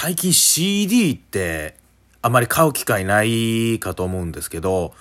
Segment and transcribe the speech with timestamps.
[0.00, 1.74] 最近 CD って
[2.22, 4.94] あまり買う機会ないかと思うんですけど、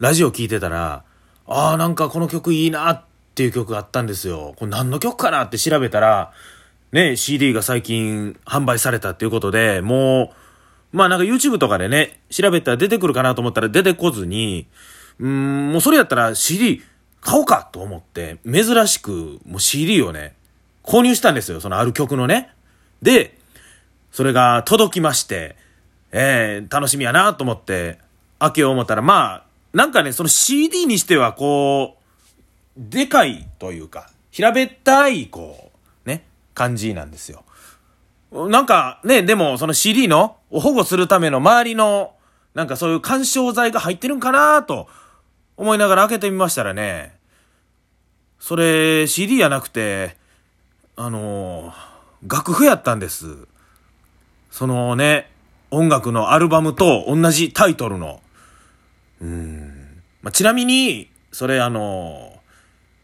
[0.00, 1.04] ラジオ聞いてたら、
[1.46, 3.04] ああ、なんかこの曲いいなっ
[3.36, 4.54] ていう曲があったんですよ。
[4.56, 6.32] これ何の曲かなって調べたら、
[6.90, 10.32] ね、CD が最近販売されたっていうことで、も
[10.92, 14.66] う、まあなんか YouTube とかでね、調べたら出てくるかなと思ったら出てこずに、
[15.20, 16.82] うん、もうそれやったら CD
[17.20, 20.34] 買おうかと思って、珍しくもう CD をね、
[20.82, 21.60] 購入したんですよ。
[21.60, 22.50] そのある曲のね。
[23.02, 23.35] で、
[24.16, 25.56] それが届きまして、
[26.10, 27.98] えー、楽しみやなと思って、
[28.38, 35.70] 開けよう思ったら、まあ、なんかね、その CD にしてはこう、でかいというか、平べったい、こ
[36.06, 36.24] う、ね、
[36.54, 37.44] 感じなんですよ。
[38.32, 42.14] なんかね、でもその CD のを保護するための周りの、
[42.54, 44.88] なんかそういう干渉剤が入ってるんかなと
[45.58, 47.18] 思いながら開けてみましたらね、
[48.40, 50.16] それ CD やなくて、
[50.96, 53.46] あのー、楽譜やったんです。
[54.56, 55.28] そのね、
[55.70, 58.22] 音楽のアルバムと同じタイトルの。
[59.20, 60.02] うん。
[60.22, 62.40] まあ、ちなみに、それあの、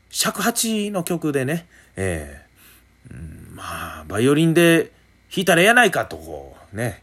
[0.09, 2.42] 尺八の曲でね、え
[3.11, 4.92] えー、まあ、バイオリンで
[5.31, 7.03] 弾いたらええやないかと、こう、ね、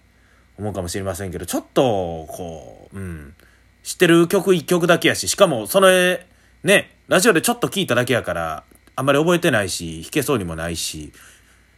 [0.58, 3.36] 思うかもしれませんけど、ちょっと、こう、うん、
[3.84, 6.26] 知ってる曲一曲だけやし、しかも、それ、
[6.64, 8.64] ね、ラジオでちょっと聞いただけやから、
[8.96, 11.14] あんまり覚えてないし、弾けそうにもないし、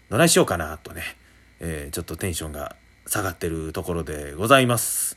[0.10, 1.04] どないしようかなとね、
[1.64, 5.16] えー、ちょっとテンションが下がってるところでございます。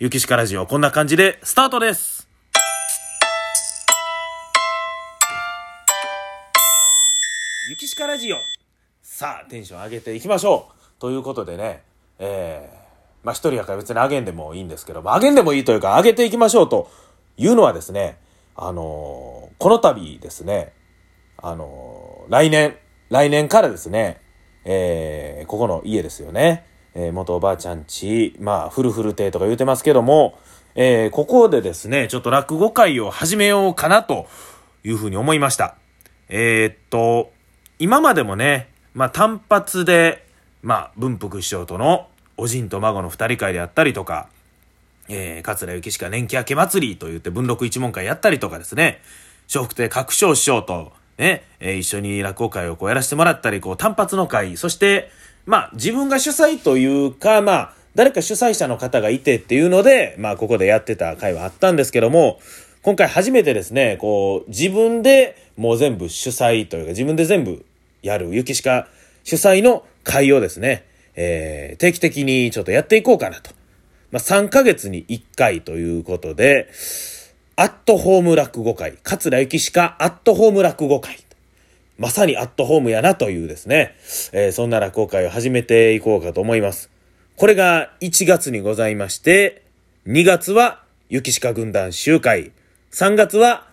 [0.00, 2.28] ゆきしかラジオ、こんな感じでスタートです。
[7.70, 8.38] ゆきしかラジオ。
[9.02, 11.00] さあ、テンション上げていきましょう。
[11.00, 11.84] ということでね、
[12.18, 16.90] えー、まあ一人やから別に上げんでもいいんですけど、まあ上げんでもいいというか上げていきましょうと
[17.36, 18.18] いうのはですね、
[18.56, 20.72] あのー、この度ですね、
[21.36, 22.76] あのー、来年、
[23.10, 24.23] 来年からですね、
[24.64, 26.64] えー、ここの家ですよね。
[26.94, 30.38] えー、元おばあちゃんち、まあ、フルフル亭とか言うてますけども、
[30.76, 34.26] えー、ここでですね、ちょっと落語会を始めようかなと
[34.84, 35.76] いうふうに思いました。
[36.28, 37.32] えー、っと、
[37.78, 40.24] 今までもね、まあ、単発で、
[40.62, 44.28] まあ、文福師匠とのおじんと孫の二人会であったりとか、
[45.08, 49.00] えー、桂幸しか年季明け祭りと言って文禄一門会やったりとかですね、
[49.52, 55.10] 笑福亭各章師匠と、ね、え、一緒に落語会をこうやらせてもらったり、こう単発の会、そして、
[55.46, 62.40] まあ自分が主催というか、まあ誰か主催者の方がいてっていうので、まあここでやってた会はあったんですけども、
[62.82, 67.64] 今回初めてですね、こう自分でもう全部主催というか自分で全部
[68.02, 68.88] やる、ゆきしか
[69.22, 73.52] 主催の会をですね、えー、定期的にちょっとやっていこうかなと。
[74.10, 76.68] まあ3ヶ月に1回ということで、
[77.56, 81.18] アットホーム落語会、桂ゆきしかアットホーム落語会。
[81.98, 83.94] まさにアットホームやなというですね、
[84.32, 86.90] えー、そんな落語会を始めていこうかと思います。
[87.36, 89.62] これが1月にございまして、
[90.08, 92.50] 2月は雪鹿軍団集会、
[92.90, 93.68] 3月は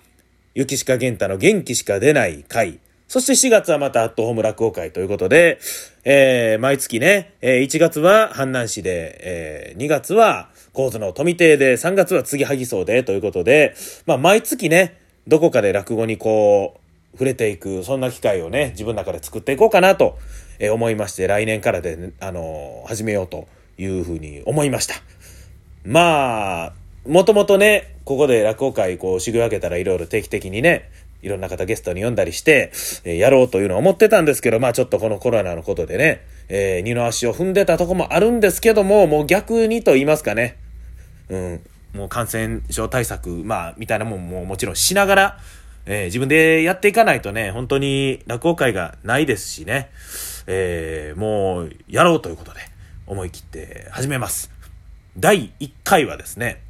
[0.54, 2.78] 雪鹿玄太の元気しか出ない会、
[3.08, 5.60] そして4月はまたアットホーム落語会ということで、
[6.04, 16.82] えー、毎月ね、えー、1月は阪南市で、えー、2月は神津の富亭で、3月は次はぎそうでということで、まあ毎月ね、どこかで落語にこう、
[17.14, 20.18] 触れていく、そんな機会をね、自分の中で作っていこうかなと
[20.72, 24.96] 思いまして、来年からで、ね、あの、始めようというふうに思いました。
[25.84, 26.74] まあ、
[27.06, 30.90] もともとね、ここで落語会、こう、修行上げたらいろいろ定期的にね、
[31.22, 32.72] いろんな方ゲストに呼んだりして、
[33.04, 40.58] えー、やろうというのは思ってたんですけど、まあちょっとこのコロナのことでね、えー、二の足を踏んでたとこもあるんですけども、もう逆にと言いますかね、
[41.32, 41.62] うん、
[41.94, 45.40] もう感染症対策、まあ、みたいなもんももちろんしながら、
[45.86, 49.90] えー、自分でやっていかないとね、本当に落語会がないですしね、
[50.46, 52.60] えー、もうやろうということで
[53.08, 54.52] 思い切って始めます。
[55.18, 56.62] 第1回はですね、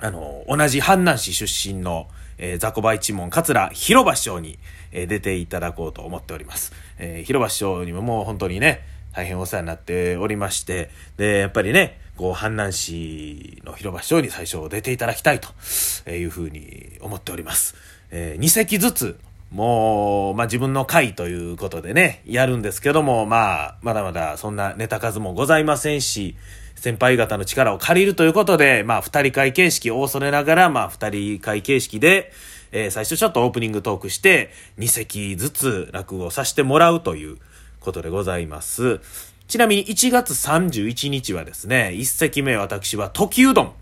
[0.00, 2.06] あの、同じ阪南市出身の、
[2.38, 4.58] えー、雑魚場一門桂広場師匠に、
[4.92, 6.72] えー、出ていただこうと思っております。
[6.98, 8.80] えー、広場師匠にももう本当にね、
[9.18, 17.74] 大変お世話になっておりまして、で、やっぱりね、こう、阪南市の広場師匠に最初出ていただきたいというふうに思っております。
[18.12, 19.18] えー、2席ずつ、
[19.50, 26.36] もう、まあ、自分の回ということでね、やるんですけども、まあ、まだまだそんなネタ数もございませんし、
[26.76, 32.30] 先輩方の力を借りるということで、まあ、二人会形式を恐れながら、まあ、二人会形式で、
[32.70, 37.38] えー、最初ちょっとオープニングトークして、2席ずつ落語させてもらうという
[37.88, 39.00] ことでございます。
[39.46, 43.72] ちなみに1月31日はですね、1席目私は時うどん。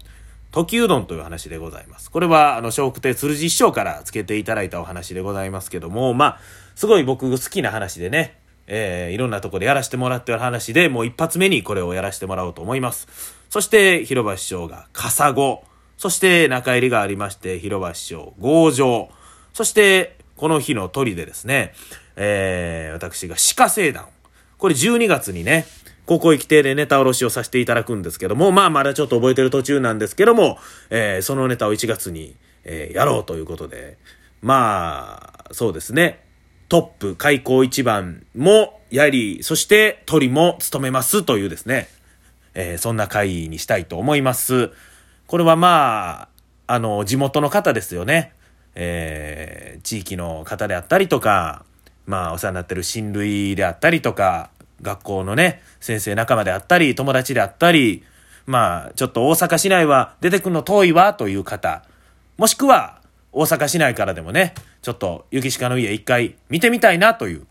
[0.53, 2.08] 時うどんという話でございます。
[2.08, 6.38] これは、あの、笑福亭鶴寺師匠から付けていただいたお話でございますけども、まあ、
[6.76, 8.38] すごい僕好きな話でね、
[8.69, 13.09] えー、いろんなとこでやらせてもらってる話で、もう一発目にこれをやらせてもらおうと思います。
[13.50, 15.64] そして、広場師匠が、カサゴ。
[15.99, 19.09] そして、中入りがありまして、広場師匠、強情。
[19.52, 21.73] そして、この日の鳥でですね、
[22.17, 24.07] えー、私が鹿聖団。
[24.59, 25.67] これ12月にね、
[26.07, 30.59] 高校行き亭でネタおろしをさせていただくんですけども、まあまだちょっと覚えてる途中なんですけども、
[30.89, 33.99] えー、そのネタを1月に、えー、やろうということで、
[34.41, 36.25] まあ、そうですね。
[36.69, 41.89] トップ、開口一番もやり、そして鳥も務めますというですね、
[42.55, 44.71] えー、そんな回にしたいと思います。
[45.27, 46.29] これはま
[46.69, 48.33] あ、あの、地元の方ですよね。
[48.75, 51.65] えー、地域の方であったりとか、
[52.06, 54.50] まあ、お世話になってる親類であったりとか、
[54.82, 58.05] 学校のね、先生仲間であったり、友達であったり、
[58.47, 61.82] まあ、ちょっと大阪市内は出てくるの遠いわという方、
[62.37, 63.00] もしくは
[63.32, 67.47] 大阪市内からでもね、ちょっと雪鹿の家一回見てみたいなという、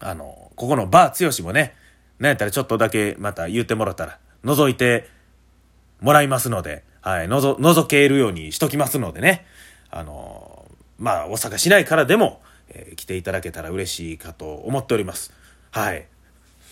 [0.00, 1.74] あの、ここのバー剛もね、
[2.18, 5.08] なんやったらちょっとだけまた言ってもらったら、覗いて
[6.00, 9.44] もらいますので、はい、のぞ、覗けるようにしときますのでね、
[9.90, 10.66] あの、
[10.98, 12.40] まあ、大阪市内からでも、
[12.72, 15.32] えー、来ていただけたら嬉しいかと思っております。
[15.70, 16.06] はい。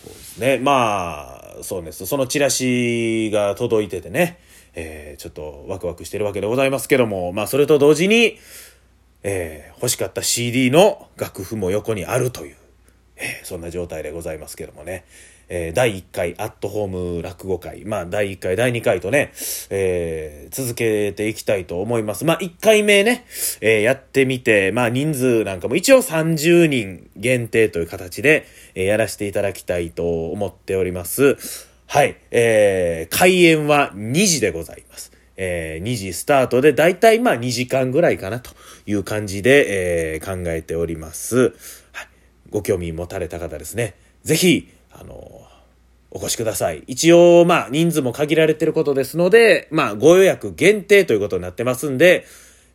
[0.03, 0.57] そうですね。
[0.57, 2.05] まあ、そうです。
[2.05, 4.39] そのチラシが届いててね、
[4.73, 8.37] えー、ちょっとワクワクしてるわけでございますけども、まあ、それと同時に、
[9.23, 12.55] えー、欲しかった CD の楽譜も横にあるという、
[13.17, 15.05] えー、そんな状態でございますけどもね。
[15.53, 19.33] えー、第1回アットホーム落語会、まあ、第1回、第2回とね、
[19.69, 22.23] えー、続けていきたいと思います。
[22.23, 23.25] まあ、1回目ね、
[23.59, 28.45] えー、やってみて、まあ、人数なんかも一応30人限定という形で、
[28.75, 31.35] え、やらせていただきたいと思っております。
[31.85, 35.11] はい、えー、開演は2時でございます。
[35.35, 38.51] えー、2時スタートで、だいたいまあ2時間ぐらいかなと
[38.85, 41.53] いう感じで、えー、考えております。
[41.91, 42.07] はい。
[42.49, 43.95] ご興味持たれた方ですね。
[44.23, 45.47] ぜひ、あの、
[46.11, 46.83] お越しください。
[46.87, 52.25] 一応、まあ、人数も限られてることですので、まあ、ご予約限定ということになってますんで、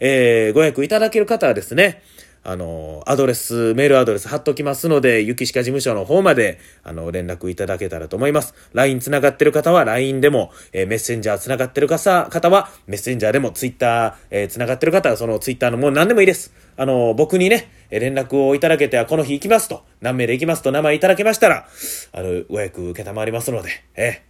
[0.00, 2.02] えー、ご予約いただける方はですね、
[2.48, 8.54] あの、アドレス、メールアドレス貼っときますので、雪鹿事務所の方まで、あの、連絡いただけたらと思います。
[8.72, 16.54] LINE 繋がってる方は LINE でも、えー、メッセンジャー繋がってる方は、メッセンジャーでも、Twitter、えー、繋がってる方は、その Twitter のもう何でもいいです。
[16.76, 21.66] あの、僕にね、連絡をいただけては、この日行きますと、何名で行きますと名前いただけましたら、
[22.12, 24.22] あの、ご予約受けたまわりますので、え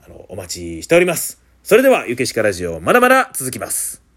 [0.00, 1.42] ー、あの、お待ちしております。
[1.62, 4.09] それでは、ゆけしかラジオ、まだまだ続きます。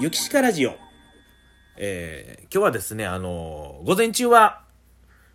[0.00, 0.76] ゆきしかラジオ。
[1.76, 4.62] えー、今日はですね、あのー、午前中は、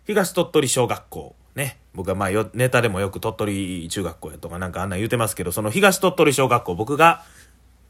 [0.06, 1.36] 東鳥取小学校。
[1.54, 1.78] ね。
[1.92, 7.24] 僕はまあよ、ネタでもよく鳥取中学校やとかなんかあんなん言うてますけど、その東鳥取小学校、僕が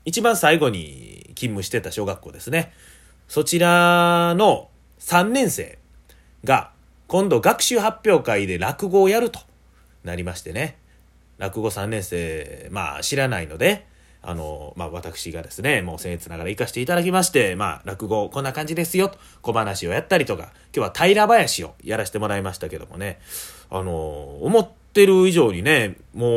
[0.05, 2.73] 一番最後に勤務してた小学校ですね。
[3.29, 4.69] そちらの
[4.99, 5.79] 3年生
[6.43, 6.73] が、
[7.07, 9.39] 今度学習発表会で落語をやると
[10.03, 10.77] なりましてね。
[11.39, 13.87] 落語3年生、まあ知らないので、
[14.27, 23.21] あの、まあ、私がですね、もう僭越ながら行かせていただきまして、まあ、落語こんな感じですよ、と小話をやったりとか、今日は平林をやらせてもらいましたけどもね、
[23.71, 26.29] あの、思ってる以上にね、も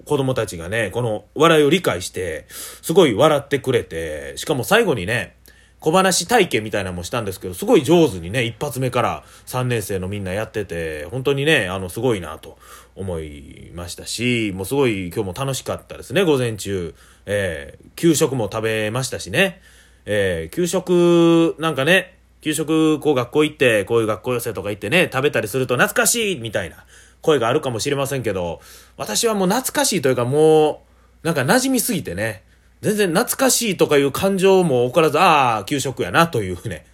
[0.00, 5.36] う、子供たちがね、この笑いを理解して、すごい笑ってくれて、しかも最後にね、
[5.82, 12.56] 小話体験みたいなのもしたんですけど、すごい上手にね、一発目から3年生のみんなやってて、本当にね、あの、すごいなと
[12.94, 16.94] 思いましたし、もうすごい今日も楽しかったですね、午前中。
[17.26, 19.60] えー、給食も食べましたしね。
[20.06, 26.84] えー、給食、なんかね、給食、こう学校行って、こういう学校寄せとか行ってね、食べたりすると懐かしいみたいな
[27.22, 28.60] 声があるかもしれませんけど、
[28.96, 30.84] 私はもう懐かしいというかも
[31.24, 32.44] う、なんか馴染みすぎてね、
[32.82, 36.84] 全然懐かしいとかいう感情も起こらず、ああ、給食やなというね、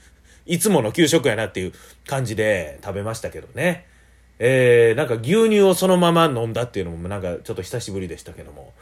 [0.44, 1.72] いつもの給食やなっていう
[2.06, 3.86] 感じで食べましたけどね。
[4.38, 8.72] えー、なんか牛乳をそのまま飲んだっていうのもなんかちょっと久しぶりでしたけども。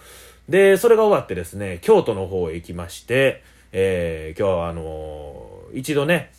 [0.48, 6.32] で、それが終わってですね、京都の方へ行きまして、えー、今日はあのー、一度ね、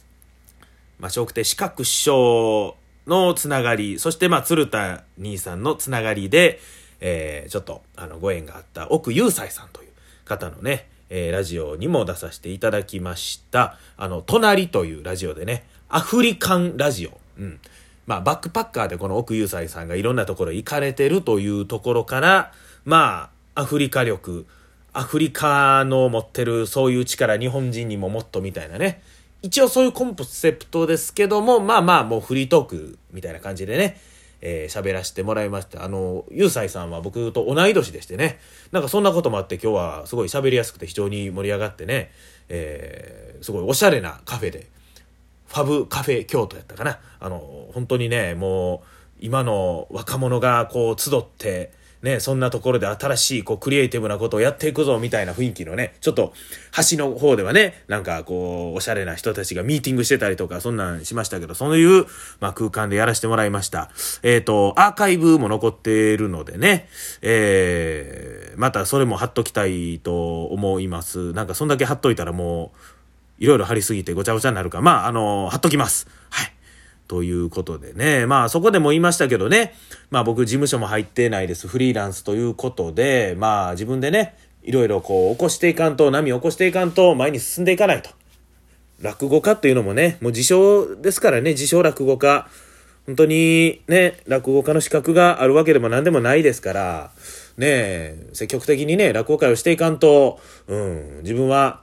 [1.00, 6.60] まあ、笑福亭四角師匠のつながり、そしてまあ、鶴田兄さんのつながりで、
[7.00, 9.87] えー、ちょっと、あの、ご縁があった奥雄斎さんという
[10.28, 13.78] 方のね、えー、ラジオにも出させていただきました。
[13.98, 17.18] あの、隣というラジオでね、アフリカンラジオ。
[17.40, 17.60] うん。
[18.06, 22.54] まあ、バックパッカーでこの奥雄斎さんがいろんなところ行かれてるというところから、
[22.86, 24.46] まあ、アフリカ力、
[24.94, 29.02] アフリカの持ってるそういう力、日本人にももっとみたいなね。
[29.42, 34.00] 一応そういうコンセプトですけども、まあまあもうフリートークみたいな感じでね、
[34.42, 35.84] えー、喋らせてもらいました。
[35.84, 38.40] あの、ゆうさいさんは僕と同い年でしてね、
[38.72, 42.12] なんかそんなこともあって今日はすごい喋りやすくて非常に盛り上がってね、
[42.50, 44.68] えー、すごいおしゃれなカフェで、
[45.48, 47.00] ファブカフェ京都やったかな。
[47.20, 48.88] あの、本当にね、もう、
[49.20, 51.72] 今の若者がこう集って、
[52.08, 56.32] ね、そんなところで新しい、こう、クリエイティブなことをやっていくぞ、みたいな雰囲気のね、ちょっと、
[56.90, 62.06] 橋の方ではね、なんか、こう、おしゃれな人たちがミーティングしてたりとか、そんなんしましたけど、そういう、
[62.40, 63.92] まあ、空間でやらせてもらいました。
[64.24, 66.88] えっ、ー、と、アーカイブも残っているのでね、
[67.22, 71.34] えー、またそれも貼っときたいと思います。
[71.34, 72.72] なんか、そんだけ貼っといたらも
[73.40, 74.82] う、いろいろ貼りすぎてごちゃごちゃになるか。
[74.82, 76.08] まあ、あの、貼っときます。
[76.30, 76.57] はい。
[77.08, 78.26] ということでね。
[78.26, 79.74] まあそこでも言いましたけどね。
[80.12, 81.68] まあ僕事務所も入ってないです。
[81.68, 88.10] フリーランスということで、まあ自分でね、いろいろこう起こしていかんと、波を起こしていかんと前に進んでいかないと。
[89.02, 92.48] 落語家っていうのもね、もう自称ですからね、自称落語家。
[93.06, 97.12] 本当にね、落語家の資格があるわけでも何でもないですから、
[97.58, 101.82] ね積極的にね、落語会をしていかんと、うん、自分は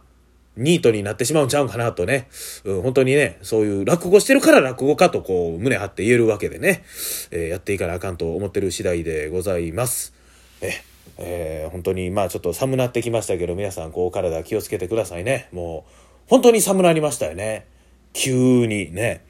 [0.56, 2.28] ニートになってしまうんちゃうんかなとね、
[2.64, 6.84] うん、本当にね、そういう落語してるから落語かとこう、胸張って言えるわけでね、
[7.30, 10.14] えー、やっていかなあかんと思ってる次第でございます。
[10.61, 10.73] え、
[11.18, 15.49] えー、本当にまあちょっと寒なってきましたけど、皆さんこう体気をつけてくださいね。
[15.52, 15.92] もう、
[16.28, 17.66] 本当に寒なりましたよね。
[18.12, 19.25] 急にね。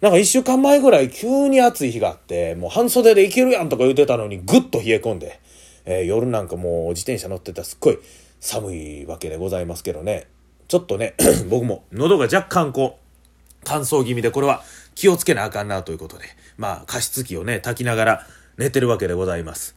[0.00, 5.40] なんか一週間前ぐらい急に暑い日があって、もう半袖でいけるやんとか言ってたのにぐっと冷え込んで、
[5.84, 7.98] えー、夜なんかもう自転車乗ってたらすっごい
[8.40, 10.28] 寒いわけでございますけどね。
[10.68, 11.14] ちょっとね、
[11.48, 14.62] 僕も喉が若干こう、乾燥気味でこれは
[14.94, 16.24] 気をつけなあかんなということで、
[16.58, 18.26] まあ加湿器をね、炊きながら
[18.58, 19.76] 寝てるわけでございます。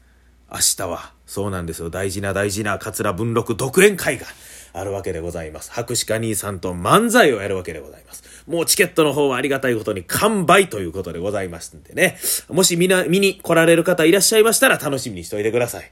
[0.52, 4.26] 明日は、そうなんですよ、大事な大事な桂文禄独演会が
[4.74, 5.72] あるわけでございます。
[5.72, 8.44] 博士課兄さんと漫才をやるわけでございます。
[8.46, 12.18] もうチケットの方はありがたいことに完売ということでございますんでね。
[12.50, 15.90] もしみな、見に来られる方いらっしゃいましたら楽しみにしておいてください。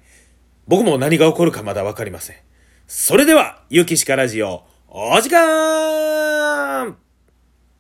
[0.67, 2.35] 僕も何が起こるかまだわかりません。
[2.87, 6.48] それでは、ゆきしかラジオ、お時間